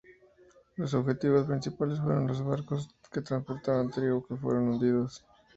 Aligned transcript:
Los 0.77 0.95
objetivos 0.95 1.45
principales 1.45 1.99
fueron 1.99 2.25
los 2.25 2.43
barcos 2.43 2.89
que 3.11 3.21
transportaban 3.21 3.91
trigo, 3.91 4.25
que 4.25 4.35
fueron 4.35 4.69
hundidos. 4.69 5.23